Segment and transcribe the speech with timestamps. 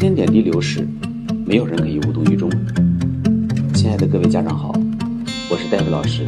[0.00, 0.88] 间点滴流逝，
[1.44, 2.50] 没有人可以无动于衷。
[3.74, 4.72] 亲爱的各位家长好，
[5.50, 6.24] 我是戴维老师，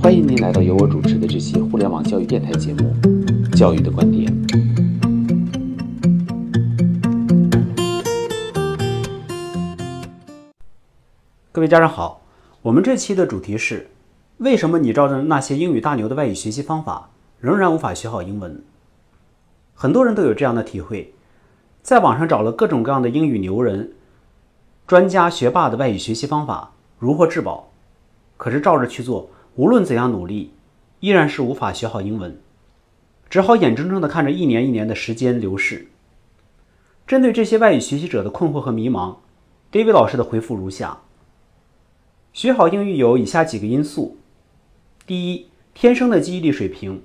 [0.00, 2.94] 欢迎您来到由我主持的这期互联网教育电台节目
[3.56, 4.32] 《教育的观点》。
[11.50, 12.22] 各位家长好，
[12.62, 13.88] 我们这期的主题是：
[14.36, 17.10] 为什么你照着那些英语大牛的外语学习方法，
[17.40, 18.62] 仍然无法学好英文？
[19.74, 21.12] 很多人都有这样的体会，
[21.82, 23.92] 在网上找了各种各样的英语牛人、
[24.86, 27.70] 专家学霸的外语学习方法，如获至宝。
[28.36, 30.52] 可是照着去做，无论怎样努力，
[31.00, 32.38] 依然是无法学好英文，
[33.30, 35.88] 只好眼睁睁地看着一年一年的时间流逝。
[37.06, 39.16] 针对这些外语学习者的困惑和迷茫
[39.72, 40.98] ，David 老师的回复如下：
[42.32, 44.18] 学好英语有以下几个因素：
[45.06, 47.02] 第一，天生的记忆力水平。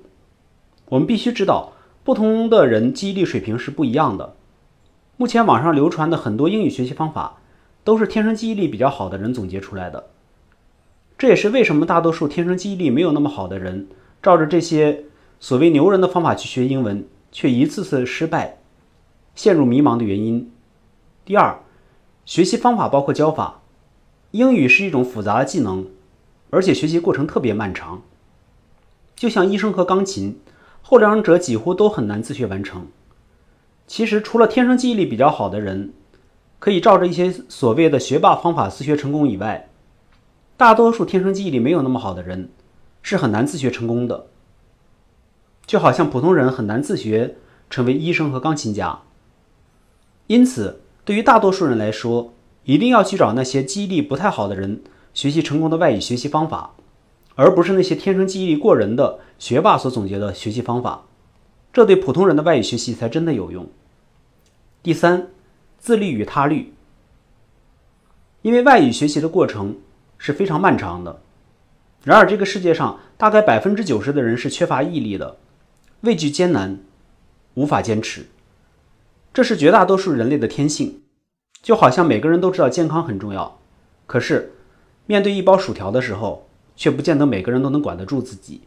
[0.90, 1.72] 我们必须知道。
[2.04, 4.36] 不同的人记忆力水平是不一样的。
[5.16, 7.38] 目前网上流传的很多英语学习方法，
[7.84, 10.10] 都是天生记忆力比较好的人总结出来的。
[11.16, 13.86] 这也是为什么大多数天生记忆力没有那么好的人，
[14.20, 15.04] 照着这些
[15.38, 18.58] 所谓牛人的方法去学英文，却一次次失败，
[19.36, 20.50] 陷入迷茫的原因。
[21.24, 21.60] 第二，
[22.24, 23.60] 学习方法包括教法。
[24.32, 25.86] 英语是一种复杂的技能，
[26.50, 28.02] 而且学习过程特别漫长，
[29.14, 30.40] 就像医生和钢琴。
[30.82, 32.88] 后两者几乎都很难自学完成。
[33.86, 35.92] 其实，除了天生记忆力比较好的人，
[36.58, 39.68] 可以照着一些所谓的学霸方法自学成功以外，
[40.56, 42.48] 大多数天生记忆力没有那么好的人，
[43.02, 44.26] 是很难自学成功的。
[45.66, 47.36] 就好像普通人很难自学
[47.68, 49.00] 成为医生和钢琴家。
[50.26, 52.32] 因此，对于大多数人来说，
[52.64, 54.82] 一定要去找那些记忆力不太好的人
[55.12, 56.74] 学习成功的外语学习方法。
[57.36, 61.02] 而不是那些天生记忆力过人的学霸所总结的学习方法，
[61.74, 63.68] 这对普通人的外语学习才真的有用。
[64.80, 65.26] 第三，
[65.76, 66.72] 自律与他律，
[68.42, 69.76] 因为外语学习的过程
[70.16, 71.20] 是非常漫长的。
[72.04, 75.36] 然而，这个世界上大概百分之九十的人是缺乏毅力的，
[76.02, 76.78] 畏惧艰难，
[77.54, 78.26] 无法坚持。
[79.32, 81.02] 这是绝大多数人类的天性。
[81.60, 83.58] 就好像每个人都知道健康很重要，
[84.06, 84.52] 可是
[85.06, 86.48] 面对一包薯条的时候。
[86.76, 88.62] 却不见得每个人都能管得住自己。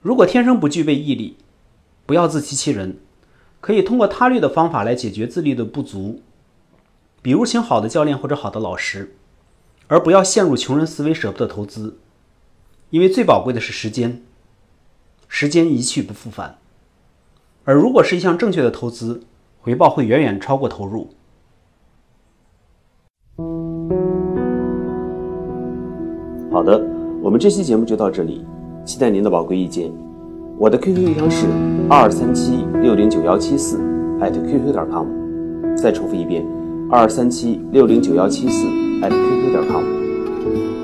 [0.00, 1.36] 如果天生不具备毅力，
[2.08, 2.96] 不要自欺欺人，
[3.60, 6.22] 可以通过他律的方法来解决自律的不足，
[7.20, 9.14] 比如请好的教练或者好的老师，
[9.88, 11.98] 而不要陷入穷人思维，舍不得投资，
[12.88, 14.22] 因为最宝贵的是时间，
[15.28, 16.56] 时间一去不复返。
[17.64, 19.20] 而如果是一项正确的投资，
[19.60, 21.10] 回报会远远超过投入。
[26.50, 26.82] 好的，
[27.22, 28.46] 我们这期节目就到这里，
[28.86, 30.07] 期待您的宝贵意见。
[30.60, 31.46] 我的 QQ 邮箱是
[31.88, 33.78] 二三七六零九幺七四
[34.20, 35.06] 艾特 QQ 点 com，
[35.76, 36.44] 再重复一遍，
[36.90, 38.66] 二三七六零九幺七四
[39.00, 39.84] 艾特 QQ 点 com。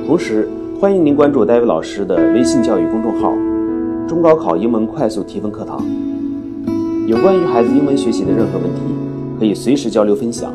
[0.07, 0.49] 同时，
[0.81, 3.33] 欢迎您关注戴维老师的微信教育公众号
[4.07, 5.85] “中高考英文快速提分课堂”，
[7.09, 8.81] 有关于孩子英文学习的任何问题，
[9.41, 10.55] 可以随时交流分享。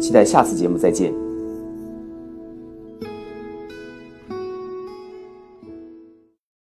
[0.00, 1.21] 期待下次节目再见。